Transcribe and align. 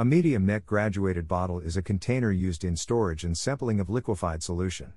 A 0.00 0.04
medium 0.04 0.46
neck 0.46 0.64
graduated 0.64 1.26
bottle 1.26 1.58
is 1.58 1.76
a 1.76 1.82
container 1.82 2.30
used 2.30 2.62
in 2.62 2.76
storage 2.76 3.24
and 3.24 3.36
sampling 3.36 3.80
of 3.80 3.90
liquefied 3.90 4.44
solution. 4.44 4.92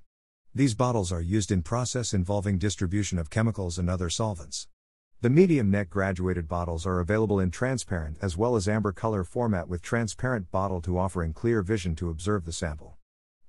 These 0.53 0.75
bottles 0.75 1.11
are 1.11 1.19
used 1.19 1.49
in 1.49 1.63
process 1.63 2.13
involving 2.13 2.59
distribution 2.59 3.17
of 3.17 3.31
chemicals 3.31 3.79
and 3.79 3.89
other 3.89 4.11
solvents. 4.11 4.67
The 5.21 5.31
medium 5.31 5.71
neck 5.71 5.89
graduated 5.89 6.47
bottles 6.47 6.85
are 6.85 6.99
available 6.99 7.39
in 7.39 7.49
transparent 7.49 8.19
as 8.21 8.37
well 8.37 8.55
as 8.55 8.67
amber 8.67 8.91
color 8.91 9.23
format 9.23 9.67
with 9.67 9.81
transparent 9.81 10.51
bottle 10.51 10.81
to 10.81 10.99
offering 10.99 11.33
clear 11.33 11.63
vision 11.63 11.95
to 11.95 12.11
observe 12.11 12.45
the 12.45 12.51
sample. 12.51 12.97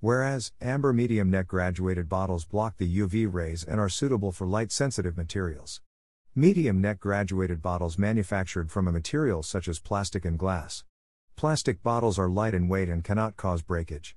Whereas, 0.00 0.53
amber 0.62 0.95
medium 0.95 1.29
neck 1.29 1.48
graduated 1.48 2.09
bottles 2.09 2.46
block 2.46 2.79
the 2.79 2.98
UV 3.00 3.30
rays 3.30 3.62
and 3.62 3.79
are 3.79 3.91
suitable 3.91 4.32
for 4.32 4.46
light 4.46 4.73
sensitive 4.73 5.19
materials. 5.19 5.82
Medium 6.34 6.80
neck 6.80 6.98
graduated 6.98 7.61
bottles 7.61 7.98
manufactured 7.98 8.71
from 8.71 8.89
a 8.89 8.93
material 8.93 9.43
such 9.43 9.69
as 9.69 9.79
plastic 9.79 10.25
and 10.25 10.39
glass. 10.39 10.82
Plastic 11.43 11.83
bottles 11.83 12.21
are 12.21 12.29
light 12.29 12.55
in 12.55 12.69
weight 12.69 12.89
and 12.89 13.03
cannot 13.03 13.37
cause 13.37 13.63
breakage 13.63 14.17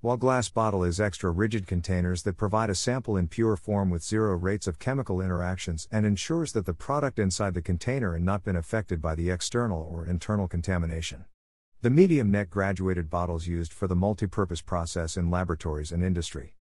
while 0.00 0.16
glass 0.16 0.48
bottle 0.48 0.82
is 0.82 1.00
extra 1.00 1.30
rigid 1.30 1.68
containers 1.68 2.24
that 2.24 2.36
provide 2.36 2.68
a 2.68 2.74
sample 2.74 3.16
in 3.16 3.28
pure 3.28 3.56
form 3.56 3.90
with 3.90 4.02
zero 4.02 4.34
rates 4.34 4.66
of 4.66 4.80
chemical 4.80 5.20
interactions 5.20 5.86
and 5.92 6.04
ensures 6.04 6.50
that 6.50 6.66
the 6.66 6.74
product 6.74 7.20
inside 7.20 7.54
the 7.54 7.62
container 7.62 8.16
and 8.16 8.24
not 8.24 8.42
been 8.42 8.56
affected 8.56 9.00
by 9.00 9.14
the 9.14 9.30
external 9.30 9.88
or 9.88 10.04
internal 10.04 10.48
contamination. 10.48 11.26
The 11.80 11.90
medium 11.90 12.32
neck 12.32 12.50
graduated 12.50 13.08
bottles 13.08 13.46
used 13.46 13.72
for 13.72 13.86
the 13.86 13.94
multi-purpose 13.94 14.60
process 14.60 15.16
in 15.16 15.30
laboratories 15.30 15.92
and 15.92 16.02
industry. 16.02 16.56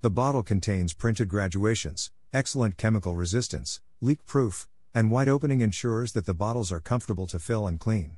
The 0.00 0.08
bottle 0.08 0.42
contains 0.42 0.94
printed 0.94 1.28
graduations, 1.28 2.10
excellent 2.32 2.78
chemical 2.78 3.16
resistance, 3.16 3.82
leak 4.00 4.24
proof, 4.24 4.66
and 4.94 5.10
wide 5.10 5.28
opening 5.28 5.60
ensures 5.60 6.14
that 6.14 6.24
the 6.24 6.32
bottles 6.32 6.72
are 6.72 6.80
comfortable 6.80 7.26
to 7.26 7.38
fill 7.38 7.66
and 7.66 7.78
clean. 7.78 8.16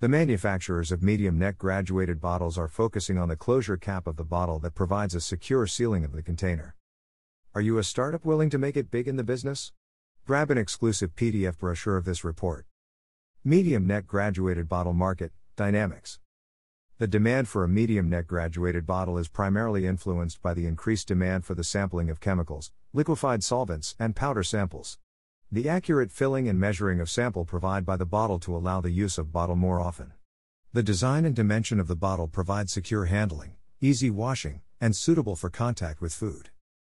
The 0.00 0.08
manufacturers 0.08 0.90
of 0.90 1.04
medium 1.04 1.38
neck 1.38 1.56
graduated 1.56 2.20
bottles 2.20 2.58
are 2.58 2.66
focusing 2.66 3.16
on 3.16 3.28
the 3.28 3.36
closure 3.36 3.76
cap 3.76 4.08
of 4.08 4.16
the 4.16 4.24
bottle 4.24 4.58
that 4.58 4.74
provides 4.74 5.14
a 5.14 5.20
secure 5.20 5.68
sealing 5.68 6.04
of 6.04 6.12
the 6.12 6.22
container. 6.22 6.74
Are 7.54 7.60
you 7.60 7.78
a 7.78 7.84
startup 7.84 8.24
willing 8.24 8.50
to 8.50 8.58
make 8.58 8.76
it 8.76 8.90
big 8.90 9.06
in 9.06 9.14
the 9.14 9.22
business? 9.22 9.72
Grab 10.26 10.50
an 10.50 10.58
exclusive 10.58 11.14
PDF 11.14 11.58
brochure 11.58 11.96
of 11.96 12.04
this 12.04 12.24
report. 12.24 12.66
Medium 13.44 13.86
neck 13.86 14.06
graduated 14.06 14.68
bottle 14.68 14.92
market 14.92 15.32
dynamics. 15.54 16.18
The 16.98 17.06
demand 17.06 17.46
for 17.46 17.62
a 17.62 17.68
medium 17.68 18.10
neck 18.10 18.26
graduated 18.26 18.86
bottle 18.86 19.16
is 19.16 19.28
primarily 19.28 19.86
influenced 19.86 20.42
by 20.42 20.54
the 20.54 20.66
increased 20.66 21.06
demand 21.06 21.44
for 21.44 21.54
the 21.54 21.64
sampling 21.64 22.10
of 22.10 22.20
chemicals, 22.20 22.72
liquefied 22.92 23.44
solvents, 23.44 23.94
and 23.98 24.16
powder 24.16 24.42
samples. 24.42 24.98
The 25.54 25.68
accurate 25.68 26.10
filling 26.10 26.48
and 26.48 26.58
measuring 26.58 26.98
of 26.98 27.08
sample 27.08 27.44
provide 27.44 27.86
by 27.86 27.96
the 27.96 28.04
bottle 28.04 28.40
to 28.40 28.56
allow 28.56 28.80
the 28.80 28.90
use 28.90 29.18
of 29.18 29.30
bottle 29.30 29.54
more 29.54 29.80
often. 29.80 30.12
The 30.72 30.82
design 30.82 31.24
and 31.24 31.32
dimension 31.32 31.78
of 31.78 31.86
the 31.86 31.94
bottle 31.94 32.26
provide 32.26 32.68
secure 32.68 33.04
handling, 33.04 33.54
easy 33.80 34.10
washing, 34.10 34.62
and 34.80 34.96
suitable 34.96 35.36
for 35.36 35.50
contact 35.50 36.00
with 36.00 36.12
food. 36.12 36.50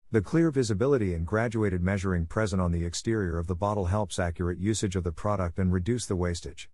The 0.10 0.24
clear 0.24 0.50
visibility 0.50 1.14
and 1.14 1.24
graduated 1.24 1.84
measuring 1.84 2.26
present 2.26 2.60
on 2.60 2.72
the 2.72 2.84
exterior 2.84 3.38
of 3.38 3.46
the 3.46 3.54
bottle 3.54 3.86
helps 3.86 4.18
accurate 4.18 4.58
usage 4.58 4.96
of 4.96 5.04
the 5.04 5.12
product 5.12 5.60
and 5.60 5.72
reduce 5.72 6.08
the 6.08 6.16
wastage. 6.16 6.68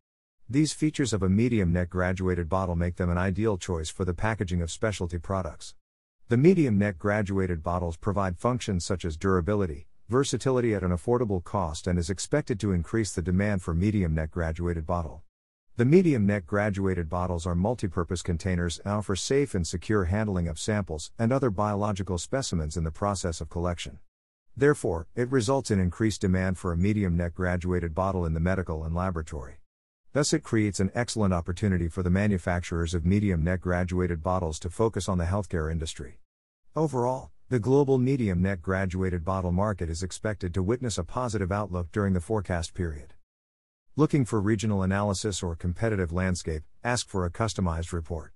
These 0.49 0.71
features 0.71 1.11
of 1.11 1.21
a 1.21 1.27
medium 1.27 1.73
neck 1.73 1.89
graduated 1.89 2.47
bottle 2.47 2.77
make 2.77 2.95
them 2.95 3.09
an 3.09 3.17
ideal 3.17 3.57
choice 3.57 3.89
for 3.89 4.05
the 4.05 4.13
packaging 4.13 4.61
of 4.61 4.71
specialty 4.71 5.17
products. 5.17 5.75
The 6.29 6.37
medium 6.37 6.77
neck 6.77 6.97
graduated 6.97 7.61
bottles 7.61 7.97
provide 7.97 8.39
functions 8.39 8.85
such 8.85 9.03
as 9.03 9.17
durability, 9.17 9.87
versatility 10.09 10.75
at 10.75 10.83
an 10.83 10.91
affordable 10.91 11.43
cost 11.43 11.87
and 11.87 11.97
is 11.97 12.09
expected 12.09 12.59
to 12.59 12.71
increase 12.71 13.13
the 13.13 13.21
demand 13.21 13.61
for 13.61 13.73
medium 13.73 14.13
neck 14.13 14.31
graduated 14.31 14.85
bottle. 14.85 15.23
The 15.75 15.85
medium 15.85 16.25
neck 16.27 16.45
graduated 16.45 17.09
bottles 17.09 17.47
are 17.47 17.55
multi-purpose 17.55 18.21
containers 18.21 18.79
and 18.85 18.93
offer 18.93 19.15
safe 19.15 19.55
and 19.55 19.65
secure 19.65 20.05
handling 20.05 20.47
of 20.47 20.59
samples 20.59 21.11
and 21.17 21.31
other 21.31 21.49
biological 21.49 22.17
specimens 22.17 22.77
in 22.77 22.83
the 22.83 22.91
process 22.91 23.41
of 23.41 23.49
collection. 23.49 23.99
Therefore, 24.55 25.07
it 25.15 25.31
results 25.31 25.71
in 25.71 25.79
increased 25.79 26.21
demand 26.21 26.59
for 26.59 26.71
a 26.71 26.77
medium 26.77 27.17
neck 27.17 27.33
graduated 27.33 27.95
bottle 27.95 28.23
in 28.23 28.33
the 28.33 28.39
medical 28.39 28.83
and 28.83 28.93
laboratory. 28.93 29.55
Thus, 30.11 30.31
it 30.31 30.43
creates 30.43 30.79
an 30.79 30.91
excellent 30.93 31.33
opportunity 31.33 31.87
for 31.87 32.03
the 32.03 32.11
manufacturers 32.11 32.93
of 32.93 33.03
medium 33.03 33.43
neck 33.43 33.61
graduated 33.61 34.21
bottles 34.21 34.59
to 34.59 34.69
focus 34.69 35.09
on 35.09 35.17
the 35.17 35.25
healthcare 35.25 35.71
industry. 35.71 36.19
Overall, 36.75 37.31
the 37.53 37.59
global 37.59 37.99
medium 37.99 38.41
neck 38.41 38.63
graduated 38.63 39.23
bottle 39.23 39.51
market 39.51 39.87
is 39.87 40.01
expected 40.01 40.55
to 40.55 40.63
witness 40.63 40.97
a 40.97 41.03
positive 41.03 41.51
outlook 41.51 41.91
during 41.91 42.13
the 42.13 42.19
forecast 42.19 42.73
period. 42.73 43.13
Looking 43.95 44.25
for 44.25 44.41
regional 44.41 44.81
analysis 44.81 45.43
or 45.43 45.55
competitive 45.55 46.11
landscape, 46.11 46.63
ask 46.83 47.07
for 47.07 47.27
a 47.27 47.29
customized 47.29 47.93
report. 47.93 48.31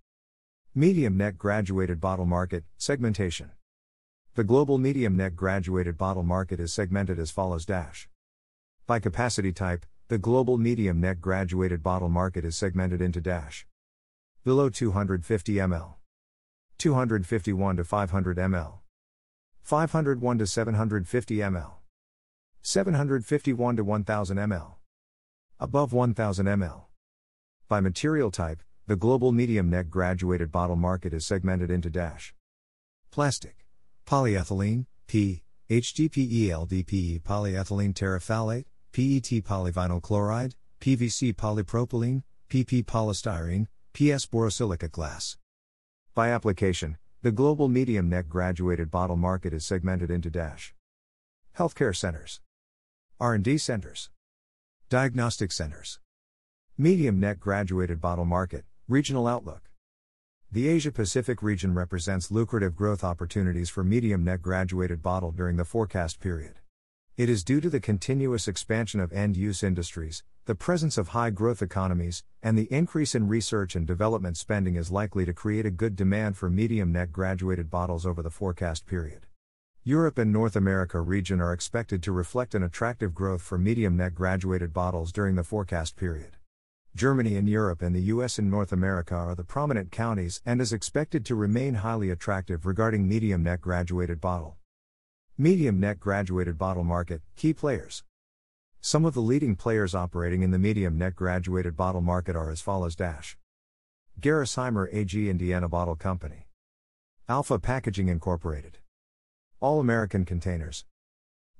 Medium 0.76 1.18
neck 1.18 1.36
graduated 1.36 2.00
bottle 2.00 2.28
market 2.28 2.64
segmentation. 2.78 3.50
The 4.36 4.44
global 4.44 4.78
medium 4.78 5.18
neck 5.18 5.34
graduated 5.34 5.98
bottle 5.98 6.22
market 6.22 6.60
is 6.60 6.72
segmented 6.72 7.18
as 7.18 7.32
follows 7.32 7.66
dash. 7.66 8.08
By 8.86 9.00
capacity 9.00 9.52
type, 9.52 9.88
the 10.10 10.20
global 10.20 10.60
medium 10.60 11.02
neck 11.02 11.22
graduated 11.22 11.82
bottle 11.82 12.10
market 12.10 12.46
is 12.46 12.56
segmented 12.56 13.02
into 13.02 13.20
dash. 13.20 13.66
Below 14.44 14.70
250 14.70 15.56
ml. 15.56 15.96
251 16.78 17.78
to 17.78 17.84
500 17.84 18.38
ml. 18.38 18.78
501 19.68 20.38
to 20.38 20.48
750 20.48 21.38
ml. 21.40 21.72
751 22.62 23.76
to 23.76 23.84
1000 23.84 24.38
ml. 24.38 24.76
Above 25.60 25.92
1000 25.92 26.46
ml. 26.46 26.84
By 27.68 27.82
material 27.82 28.32
type, 28.32 28.64
the 28.88 28.96
global 28.96 29.34
medium 29.34 29.70
neck 29.70 29.90
graduated 29.90 30.54
bottle 30.54 30.78
market 30.78 31.14
is 31.14 31.26
segmented 31.26 31.70
into 31.70 31.90
dash. 31.90 32.34
Plastic. 33.12 33.66
Polyethylene, 34.06 34.86
P, 35.06 35.44
HDPE 35.70 36.48
LDPE 36.48 37.22
polyethylene 37.24 37.94
terephthalate, 37.94 38.68
PET 38.94 39.44
polyvinyl 39.44 40.02
chloride, 40.02 40.56
PVC 40.80 41.36
polypropylene, 41.36 42.24
PP 42.50 42.86
polystyrene, 42.86 43.68
PS 43.92 44.28
borosilicate 44.28 44.92
glass. 44.92 45.36
By 46.16 46.30
application, 46.30 46.98
the 47.24 47.32
global 47.32 47.68
medium 47.68 48.10
neck 48.10 48.30
graduated 48.30 48.92
bottle 48.92 49.16
market 49.16 49.52
is 49.52 49.66
segmented 49.66 50.12
into 50.12 50.30
dash. 50.30 50.76
Healthcare 51.58 51.96
centers. 51.96 52.42
R&D 53.20 53.58
centers. 53.58 54.12
Diagnostic 54.88 55.52
centers. 55.52 56.00
Medium 56.78 57.20
neck 57.20 57.40
graduated 57.40 58.00
bottle 58.00 58.24
market, 58.24 58.66
regional 58.88 59.26
outlook. 59.26 59.72
The 60.52 60.68
Asia 60.68 60.92
Pacific 60.92 61.42
region 61.42 61.74
represents 61.74 62.30
lucrative 62.30 62.76
growth 62.76 63.04
opportunities 63.04 63.72
for 63.72 63.84
medium 63.84 64.24
neck 64.24 64.44
graduated 64.44 65.02
bottle 65.02 65.32
during 65.32 65.58
the 65.58 65.66
forecast 65.66 66.20
period. 66.20 66.60
It 67.18 67.30
is 67.30 67.44
due 67.44 67.60
to 67.62 67.70
the 67.72 67.80
continuous 67.80 68.48
expansion 68.48 69.00
of 69.00 69.12
end 69.12 69.36
use 69.36 69.64
industries, 69.64 70.22
the 70.46 70.54
presence 70.54 71.00
of 71.00 71.08
high 71.08 71.32
growth 71.32 71.64
economies, 71.64 72.24
and 72.44 72.56
the 72.56 72.72
increase 72.72 73.16
in 73.16 73.28
research 73.28 73.76
and 73.76 73.88
development 73.88 74.38
spending 74.38 74.76
is 74.76 74.92
likely 74.92 75.26
to 75.26 75.34
create 75.34 75.66
a 75.66 75.72
good 75.72 75.96
demand 75.96 76.38
for 76.38 76.48
medium 76.48 76.92
neck 76.92 77.12
graduated 77.12 77.72
bottles 77.72 78.06
over 78.06 78.22
the 78.22 78.30
forecast 78.30 78.86
period. 78.86 79.26
Europe 79.84 80.20
and 80.20 80.32
North 80.32 80.56
America 80.56 81.02
region 81.02 81.42
are 81.42 81.54
expected 81.54 82.04
to 82.04 82.12
reflect 82.12 82.54
an 82.54 82.62
attractive 82.62 83.16
growth 83.16 83.42
for 83.42 83.58
medium 83.58 83.98
neck 83.98 84.14
graduated 84.14 84.72
bottles 84.72 85.12
during 85.12 85.34
the 85.34 85.44
forecast 85.44 85.96
period. 85.96 86.38
Germany 86.96 87.36
and 87.36 87.50
Europe 87.50 87.82
and 87.82 87.96
the 87.96 88.14
US 88.14 88.38
and 88.38 88.52
North 88.52 88.72
America 88.72 89.16
are 89.16 89.34
the 89.34 89.44
prominent 89.44 89.90
counties 89.92 90.40
and 90.46 90.62
is 90.62 90.72
expected 90.72 91.26
to 91.26 91.34
remain 91.34 91.74
highly 91.74 92.12
attractive 92.12 92.68
regarding 92.68 93.08
medium 93.08 93.42
neck 93.42 93.62
graduated 93.62 94.22
bottle. 94.22 94.56
Medium 95.40 95.80
neck 95.80 96.00
graduated 96.00 96.58
bottle 96.58 96.84
market, 96.84 97.22
key 97.36 97.54
players. 97.54 98.04
Some 98.82 99.06
of 99.06 99.14
the 99.14 99.22
leading 99.22 99.56
players 99.56 99.94
operating 99.94 100.42
in 100.42 100.50
the 100.50 100.58
medium 100.58 100.98
neck 100.98 101.16
graduated 101.16 101.78
bottle 101.78 102.02
market 102.02 102.36
are 102.36 102.50
as 102.50 102.60
follows 102.60 102.96
dash. 102.96 103.38
Gerresheimer 104.20 104.92
AG 104.92 105.30
Indiana 105.30 105.70
Bottle 105.70 105.96
Company. 105.96 106.48
Alpha 107.30 107.60
Packaging 107.60 108.08
Incorporated. 108.08 108.80
All 109.60 109.80
American 109.80 110.26
Containers. 110.26 110.86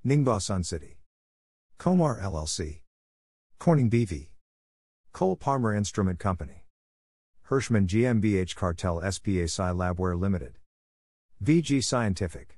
Ningbo 0.04 0.42
Sun 0.42 0.64
City. 0.64 0.98
Comar 1.78 2.20
LLC. 2.20 2.80
Corning 3.60 3.92
BV. 3.92 4.30
Cole 5.14 5.36
Parmer 5.36 5.78
Instrument 5.78 6.18
Company. 6.18 6.66
Hirschmann 7.48 7.86
GmbH 7.86 8.56
Kartell 8.56 9.02
SPA 9.14 9.44
Sci 9.44 9.72
Labware 9.72 10.20
Limited. 10.20 10.58
VG 11.44 11.84
Scientific. 11.84 12.57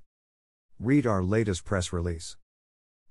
Read 0.81 1.05
our 1.05 1.21
latest 1.21 1.65
press 1.65 1.91
release. 1.91 2.37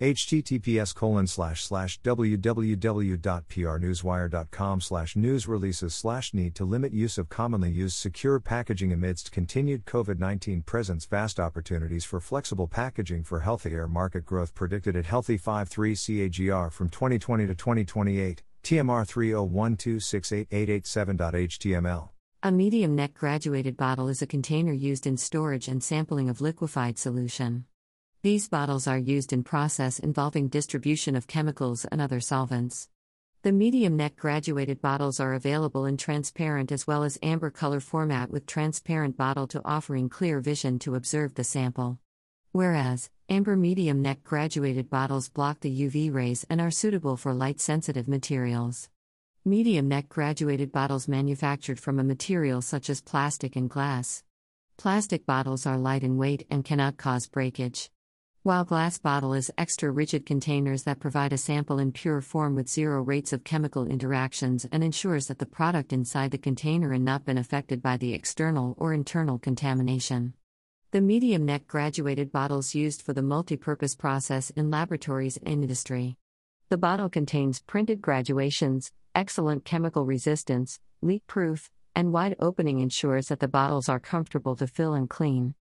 https 0.00 0.94
colon 0.94 1.26
slash 1.26 1.62
slash 1.62 2.00
www.prnewswire.com 2.00 4.80
slash 4.80 5.14
news 5.14 5.46
releases 5.46 5.94
slash 5.94 6.32
need 6.32 6.54
to 6.54 6.64
limit 6.64 6.94
use 6.94 7.18
of 7.18 7.28
commonly 7.28 7.70
used 7.70 7.96
secure 7.96 8.40
packaging 8.40 8.92
amidst 8.92 9.30
continued 9.30 9.84
COVID-19 9.84 10.64
presents 10.64 11.04
vast 11.04 11.38
opportunities 11.38 12.06
for 12.06 12.18
flexible 12.18 12.66
packaging 12.66 13.22
for 13.22 13.40
healthier 13.40 13.86
market 13.86 14.24
growth 14.24 14.54
predicted 14.54 14.96
at 14.96 15.04
Healthy 15.04 15.36
53 15.36 15.94
CAGR 15.94 16.72
from 16.72 16.88
2020 16.88 17.46
to 17.46 17.54
2028, 17.54 18.42
TMR 18.62 19.04
301268887.html. 20.48 22.08
A 22.42 22.50
medium 22.50 22.96
neck 22.96 23.12
graduated 23.12 23.76
bottle 23.76 24.08
is 24.08 24.22
a 24.22 24.26
container 24.26 24.72
used 24.72 25.06
in 25.06 25.18
storage 25.18 25.68
and 25.68 25.84
sampling 25.84 26.30
of 26.30 26.40
liquefied 26.40 26.98
solution. 26.98 27.66
These 28.22 28.50
bottles 28.50 28.86
are 28.86 28.98
used 28.98 29.32
in 29.32 29.44
process 29.44 29.98
involving 29.98 30.48
distribution 30.48 31.16
of 31.16 31.26
chemicals 31.26 31.86
and 31.86 32.02
other 32.02 32.20
solvents. 32.20 32.90
The 33.40 33.50
medium 33.50 33.96
neck 33.96 34.16
graduated 34.16 34.82
bottles 34.82 35.20
are 35.20 35.32
available 35.32 35.86
in 35.86 35.96
transparent 35.96 36.70
as 36.70 36.86
well 36.86 37.02
as 37.02 37.18
amber 37.22 37.48
color 37.48 37.80
format 37.80 38.30
with 38.30 38.44
transparent 38.44 39.16
bottle 39.16 39.46
to 39.46 39.62
offering 39.64 40.10
clear 40.10 40.40
vision 40.40 40.78
to 40.80 40.96
observe 40.96 41.32
the 41.32 41.44
sample. 41.44 41.98
Whereas, 42.52 43.08
amber 43.30 43.56
medium 43.56 44.02
neck 44.02 44.22
graduated 44.22 44.90
bottles 44.90 45.30
block 45.30 45.60
the 45.60 45.74
UV 45.88 46.12
rays 46.12 46.44
and 46.50 46.60
are 46.60 46.70
suitable 46.70 47.16
for 47.16 47.32
light 47.32 47.58
sensitive 47.58 48.06
materials. 48.06 48.90
Medium 49.46 49.88
neck 49.88 50.10
graduated 50.10 50.72
bottles 50.72 51.08
manufactured 51.08 51.80
from 51.80 51.98
a 51.98 52.04
material 52.04 52.60
such 52.60 52.90
as 52.90 53.00
plastic 53.00 53.56
and 53.56 53.70
glass. 53.70 54.22
Plastic 54.76 55.24
bottles 55.24 55.64
are 55.64 55.78
light 55.78 56.02
in 56.02 56.18
weight 56.18 56.46
and 56.50 56.66
cannot 56.66 56.98
cause 56.98 57.26
breakage. 57.26 57.90
While 58.42 58.64
glass 58.64 58.96
bottle 58.96 59.34
is 59.34 59.50
extra 59.58 59.90
rigid 59.90 60.24
containers 60.24 60.84
that 60.84 60.98
provide 60.98 61.34
a 61.34 61.36
sample 61.36 61.78
in 61.78 61.92
pure 61.92 62.22
form 62.22 62.54
with 62.54 62.70
zero 62.70 63.02
rates 63.02 63.34
of 63.34 63.44
chemical 63.44 63.86
interactions 63.86 64.66
and 64.72 64.82
ensures 64.82 65.26
that 65.26 65.38
the 65.38 65.44
product 65.44 65.92
inside 65.92 66.30
the 66.30 66.38
container 66.38 66.90
has 66.90 67.02
not 67.02 67.26
been 67.26 67.36
affected 67.36 67.82
by 67.82 67.98
the 67.98 68.14
external 68.14 68.76
or 68.78 68.94
internal 68.94 69.38
contamination. 69.38 70.32
The 70.90 71.02
medium 71.02 71.44
neck 71.44 71.66
graduated 71.66 72.32
bottles 72.32 72.74
used 72.74 73.02
for 73.02 73.12
the 73.12 73.20
multi-purpose 73.20 73.94
process 73.94 74.48
in 74.48 74.70
laboratories 74.70 75.36
and 75.36 75.62
industry. 75.62 76.16
The 76.70 76.78
bottle 76.78 77.10
contains 77.10 77.60
printed 77.60 78.00
graduations, 78.00 78.90
excellent 79.14 79.66
chemical 79.66 80.06
resistance, 80.06 80.80
leak 81.02 81.26
proof, 81.26 81.70
and 81.94 82.10
wide 82.10 82.36
opening 82.40 82.80
ensures 82.80 83.28
that 83.28 83.40
the 83.40 83.48
bottles 83.48 83.90
are 83.90 84.00
comfortable 84.00 84.56
to 84.56 84.66
fill 84.66 84.94
and 84.94 85.10
clean. 85.10 85.54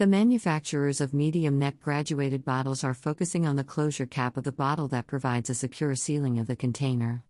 The 0.00 0.06
manufacturers 0.06 1.02
of 1.02 1.12
medium 1.12 1.58
neck 1.58 1.78
graduated 1.78 2.42
bottles 2.42 2.82
are 2.82 2.94
focusing 2.94 3.46
on 3.46 3.56
the 3.56 3.64
closure 3.64 4.06
cap 4.06 4.38
of 4.38 4.44
the 4.44 4.50
bottle 4.50 4.88
that 4.88 5.06
provides 5.06 5.50
a 5.50 5.54
secure 5.54 5.94
sealing 5.94 6.38
of 6.38 6.46
the 6.46 6.56
container. 6.56 7.22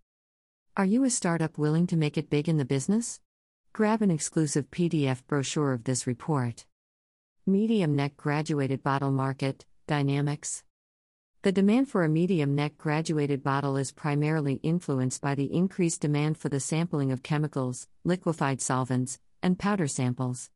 Are 0.77 0.85
you 0.85 1.03
a 1.03 1.11
startup 1.11 1.59
willing 1.59 1.89
to 1.89 1.97
make 1.97 2.17
it 2.17 2.31
big 2.31 2.49
in 2.49 2.59
the 2.59 2.65
business? 2.65 3.19
Grab 3.73 4.03
an 4.03 4.13
exclusive 4.13 4.71
PDF 4.71 5.27
brochure 5.27 5.73
of 5.73 5.83
this 5.83 6.07
report. 6.07 6.65
Medium 7.45 7.97
neck 7.97 8.17
graduated 8.17 8.85
bottle 8.85 9.11
market 9.11 9.67
dynamics. 9.89 10.63
The 11.43 11.51
demand 11.51 11.89
for 11.89 12.05
a 12.05 12.09
medium 12.09 12.55
neck 12.55 12.79
graduated 12.79 13.43
bottle 13.43 13.77
is 13.77 13.91
primarily 13.91 14.61
influenced 14.63 15.21
by 15.21 15.35
the 15.35 15.53
increased 15.53 16.03
demand 16.03 16.39
for 16.39 16.51
the 16.51 16.61
sampling 16.61 17.11
of 17.11 17.25
chemicals, 17.25 17.89
liquefied 18.05 18.61
solvents, 18.61 19.19
and 19.43 19.59
powder 19.59 19.89
samples. 19.89 20.51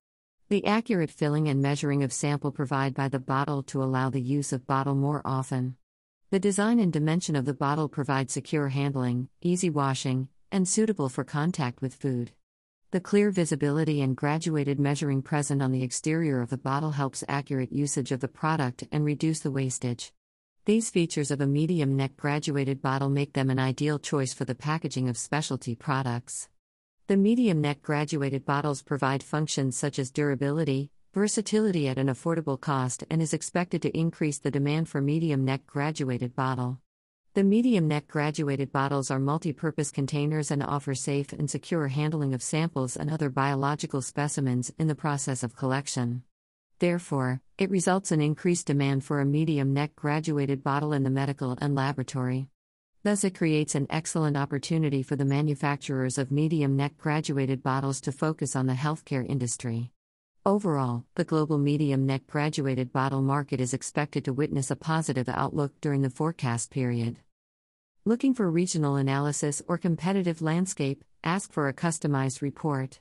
The 0.50 0.66
accurate 0.66 1.10
filling 1.10 1.48
and 1.48 1.62
measuring 1.62 2.02
of 2.02 2.12
sample 2.12 2.52
provide 2.52 2.92
by 2.92 3.08
the 3.08 3.18
bottle 3.18 3.62
to 3.62 3.82
allow 3.82 4.10
the 4.10 4.20
use 4.20 4.52
of 4.52 4.66
bottle 4.66 4.94
more 4.94 5.22
often. 5.24 5.76
The 6.30 6.38
design 6.38 6.78
and 6.78 6.92
dimension 6.92 7.34
of 7.34 7.46
the 7.46 7.54
bottle 7.54 7.88
provide 7.88 8.30
secure 8.30 8.68
handling, 8.68 9.30
easy 9.40 9.70
washing, 9.70 10.28
and 10.52 10.68
suitable 10.68 11.08
for 11.08 11.24
contact 11.24 11.80
with 11.80 11.94
food. 11.94 12.32
The 12.90 13.00
clear 13.00 13.30
visibility 13.30 14.02
and 14.02 14.14
graduated 14.14 14.78
measuring 14.78 15.22
present 15.22 15.62
on 15.62 15.72
the 15.72 15.82
exterior 15.82 16.42
of 16.42 16.50
the 16.50 16.58
bottle 16.58 16.90
helps 16.90 17.24
accurate 17.26 17.72
usage 17.72 18.12
of 18.12 18.20
the 18.20 18.28
product 18.28 18.84
and 18.92 19.02
reduce 19.02 19.40
the 19.40 19.50
wastage. 19.50 20.12
These 20.66 20.90
features 20.90 21.30
of 21.30 21.40
a 21.40 21.46
medium 21.46 21.96
neck 21.96 22.18
graduated 22.18 22.82
bottle 22.82 23.08
make 23.08 23.32
them 23.32 23.48
an 23.48 23.58
ideal 23.58 23.98
choice 23.98 24.34
for 24.34 24.44
the 24.44 24.54
packaging 24.54 25.08
of 25.08 25.16
specialty 25.16 25.74
products. 25.74 26.50
The 27.06 27.18
medium 27.18 27.60
neck 27.60 27.82
graduated 27.82 28.46
bottles 28.46 28.82
provide 28.82 29.22
functions 29.22 29.76
such 29.76 29.98
as 29.98 30.10
durability, 30.10 30.90
versatility 31.12 31.86
at 31.86 31.98
an 31.98 32.06
affordable 32.06 32.58
cost, 32.58 33.04
and 33.10 33.20
is 33.20 33.34
expected 33.34 33.82
to 33.82 33.94
increase 33.94 34.38
the 34.38 34.50
demand 34.50 34.88
for 34.88 35.02
medium 35.02 35.44
neck 35.44 35.66
graduated 35.66 36.34
bottle. 36.34 36.80
The 37.34 37.44
medium 37.44 37.88
neck 37.88 38.08
graduated 38.08 38.72
bottles 38.72 39.10
are 39.10 39.18
multi 39.18 39.52
purpose 39.52 39.90
containers 39.90 40.50
and 40.50 40.62
offer 40.62 40.94
safe 40.94 41.34
and 41.34 41.50
secure 41.50 41.88
handling 41.88 42.32
of 42.32 42.42
samples 42.42 42.96
and 42.96 43.10
other 43.10 43.28
biological 43.28 44.00
specimens 44.00 44.72
in 44.78 44.86
the 44.86 44.94
process 44.94 45.42
of 45.42 45.54
collection. 45.54 46.22
Therefore, 46.78 47.42
it 47.58 47.68
results 47.68 48.12
in 48.12 48.22
increased 48.22 48.66
demand 48.66 49.04
for 49.04 49.20
a 49.20 49.26
medium 49.26 49.74
neck 49.74 49.94
graduated 49.94 50.64
bottle 50.64 50.94
in 50.94 51.02
the 51.02 51.10
medical 51.10 51.58
and 51.60 51.74
laboratory. 51.74 52.48
Thus, 53.04 53.22
it 53.22 53.34
creates 53.34 53.74
an 53.74 53.86
excellent 53.90 54.34
opportunity 54.34 55.02
for 55.02 55.14
the 55.14 55.26
manufacturers 55.26 56.16
of 56.16 56.32
medium 56.32 56.74
neck 56.74 56.96
graduated 56.96 57.62
bottles 57.62 58.00
to 58.00 58.12
focus 58.12 58.56
on 58.56 58.66
the 58.66 58.72
healthcare 58.72 59.28
industry. 59.28 59.90
Overall, 60.46 61.04
the 61.14 61.24
global 61.24 61.58
medium 61.58 62.06
neck 62.06 62.26
graduated 62.26 62.94
bottle 62.94 63.20
market 63.20 63.60
is 63.60 63.74
expected 63.74 64.24
to 64.24 64.32
witness 64.32 64.70
a 64.70 64.76
positive 64.76 65.28
outlook 65.28 65.78
during 65.82 66.00
the 66.00 66.08
forecast 66.08 66.70
period. 66.70 67.18
Looking 68.06 68.32
for 68.32 68.50
regional 68.50 68.96
analysis 68.96 69.60
or 69.68 69.76
competitive 69.76 70.40
landscape, 70.40 71.04
ask 71.22 71.52
for 71.52 71.68
a 71.68 71.74
customized 71.74 72.40
report. 72.40 73.00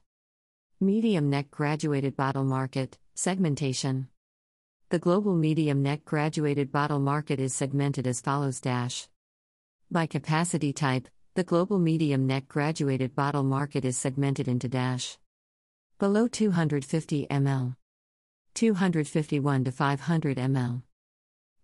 Medium 0.82 1.30
neck 1.30 1.50
graduated 1.50 2.18
bottle 2.18 2.44
market, 2.44 2.98
segmentation. 3.16 4.10
The 4.90 5.00
global 5.00 5.34
medium 5.34 5.82
neck 5.82 6.04
graduated 6.04 6.74
bottle 6.74 7.00
market 7.00 7.40
is 7.40 7.54
segmented 7.56 8.06
as 8.06 8.20
follows 8.20 8.60
dash. 8.60 9.08
By 9.92 10.08
capacity 10.08 10.74
type, 10.74 11.08
the 11.36 11.44
global 11.44 11.80
medium 11.80 12.28
neck 12.28 12.48
graduated 12.48 13.16
bottle 13.16 13.44
market 13.44 13.86
is 13.86 13.98
segmented 13.98 14.48
into 14.48 14.68
dash. 14.68 15.18
Below 16.00 16.28
250 16.28 17.28
ml. 17.30 17.76
251 18.54 19.64
to 19.64 19.72
500 19.72 20.38
ml. 20.38 20.84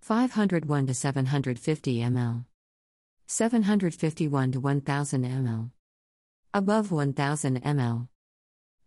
501 0.01 0.88
to 0.88 0.94
750 0.94 2.00
ml. 2.00 2.45
751 3.27 4.51
to 4.51 4.59
1000 4.59 5.26
ml. 5.26 5.71
Above 6.54 6.92
1000 6.92 7.61
ml. 7.64 8.07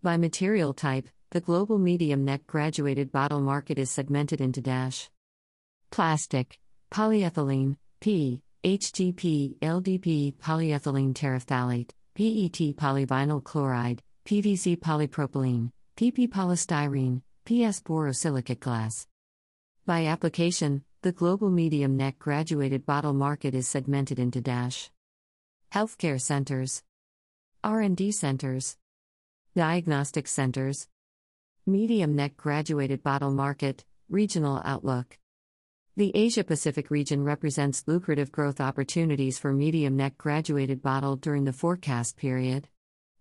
By 0.02 0.16
material 0.16 0.74
type, 0.74 1.08
the 1.30 1.40
global 1.40 1.78
medium 1.78 2.24
neck 2.24 2.46
graduated 2.46 3.12
bottle 3.12 3.40
market 3.40 3.78
is 3.78 3.90
segmented 3.90 4.40
into 4.40 4.60
dash. 4.60 5.08
Plastic, 5.90 6.58
polyethylene, 6.90 7.76
P, 8.00 8.42
HDP, 8.64 9.56
LDP, 9.58 10.34
polyethylene 10.36 11.12
terephthalate, 11.14 11.90
PET 12.14 12.76
polyvinyl 12.76 13.42
chloride, 13.42 14.00
PVC 14.24 14.78
polypropylene, 14.78 15.72
PP 15.96 16.28
polystyrene, 16.28 17.22
PS 17.44 17.82
borosilicate 17.82 18.60
glass. 18.60 19.08
By 19.84 20.06
application, 20.06 20.84
the 21.02 21.10
global 21.10 21.50
medium 21.50 21.96
neck 21.96 22.20
graduated 22.20 22.86
bottle 22.86 23.14
market 23.14 23.52
is 23.52 23.66
segmented 23.66 24.20
into 24.20 24.40
dash. 24.40 24.92
Healthcare 25.72 26.20
centers, 26.20 26.84
R&D 27.64 28.12
centers, 28.12 28.76
diagnostic 29.56 30.28
centers, 30.28 30.86
medium 31.66 32.14
neck 32.14 32.36
graduated 32.36 33.02
bottle 33.02 33.32
market, 33.32 33.84
regional 34.08 34.62
outlook. 34.64 35.18
The 35.94 36.12
Asia 36.14 36.42
Pacific 36.42 36.90
region 36.90 37.22
represents 37.22 37.84
lucrative 37.86 38.32
growth 38.32 38.62
opportunities 38.62 39.38
for 39.38 39.52
medium 39.52 39.94
neck 39.94 40.16
graduated 40.16 40.80
bottle 40.80 41.16
during 41.16 41.44
the 41.44 41.52
forecast 41.52 42.16
period. 42.16 42.66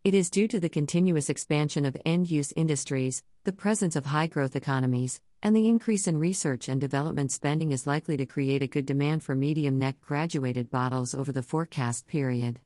It 0.06 0.14
is 0.14 0.30
due 0.30 0.48
to 0.48 0.58
the 0.58 0.70
continuous 0.70 1.30
expansion 1.30 1.84
of 1.84 1.98
end 2.06 2.32
use 2.32 2.54
industries, 2.56 3.24
the 3.44 3.52
presence 3.52 3.98
of 3.98 4.06
high 4.06 4.28
growth 4.28 4.56
economies, 4.56 5.20
and 5.44 5.54
the 5.54 5.68
increase 5.68 6.08
in 6.08 6.18
research 6.18 6.70
and 6.70 6.80
development 6.80 7.34
spending 7.34 7.74
is 7.74 7.86
likely 7.86 8.16
to 8.16 8.26
create 8.26 8.64
a 8.64 8.68
good 8.68 8.86
demand 8.86 9.22
for 9.22 9.36
medium 9.36 9.78
neck 9.78 10.00
graduated 10.00 10.72
bottles 10.72 11.14
over 11.14 11.34
the 11.34 11.44
forecast 11.44 12.08
period. 12.08 12.62